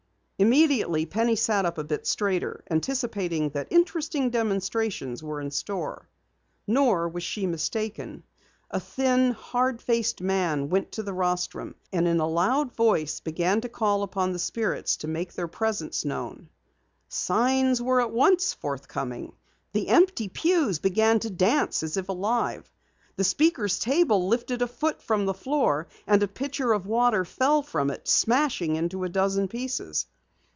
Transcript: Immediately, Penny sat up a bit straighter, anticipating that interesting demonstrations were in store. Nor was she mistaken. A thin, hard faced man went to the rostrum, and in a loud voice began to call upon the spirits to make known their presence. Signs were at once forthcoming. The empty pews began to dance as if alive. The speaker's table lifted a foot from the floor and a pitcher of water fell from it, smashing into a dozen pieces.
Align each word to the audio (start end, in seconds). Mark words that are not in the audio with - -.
Immediately, 0.43 1.05
Penny 1.05 1.35
sat 1.35 1.67
up 1.67 1.77
a 1.77 1.83
bit 1.83 2.07
straighter, 2.07 2.63
anticipating 2.71 3.49
that 3.51 3.67
interesting 3.71 4.31
demonstrations 4.31 5.21
were 5.21 5.39
in 5.39 5.51
store. 5.51 6.09
Nor 6.65 7.07
was 7.09 7.21
she 7.21 7.45
mistaken. 7.45 8.23
A 8.71 8.79
thin, 8.79 9.33
hard 9.33 9.83
faced 9.83 10.19
man 10.19 10.71
went 10.71 10.93
to 10.93 11.03
the 11.03 11.13
rostrum, 11.13 11.75
and 11.93 12.07
in 12.07 12.19
a 12.19 12.25
loud 12.27 12.71
voice 12.75 13.19
began 13.19 13.61
to 13.61 13.69
call 13.69 14.01
upon 14.01 14.33
the 14.33 14.39
spirits 14.39 14.97
to 14.97 15.07
make 15.07 15.29
known 15.29 15.35
their 15.35 15.47
presence. 15.47 16.03
Signs 17.07 17.79
were 17.79 18.01
at 18.01 18.09
once 18.11 18.51
forthcoming. 18.55 19.33
The 19.73 19.89
empty 19.89 20.27
pews 20.27 20.79
began 20.79 21.19
to 21.19 21.29
dance 21.29 21.83
as 21.83 21.97
if 21.97 22.09
alive. 22.09 22.67
The 23.15 23.23
speaker's 23.23 23.77
table 23.77 24.27
lifted 24.27 24.63
a 24.63 24.67
foot 24.67 25.03
from 25.03 25.27
the 25.27 25.35
floor 25.35 25.87
and 26.07 26.23
a 26.23 26.27
pitcher 26.27 26.73
of 26.73 26.87
water 26.87 27.25
fell 27.25 27.61
from 27.61 27.91
it, 27.91 28.07
smashing 28.07 28.75
into 28.75 29.03
a 29.03 29.09
dozen 29.09 29.47
pieces. 29.47 30.07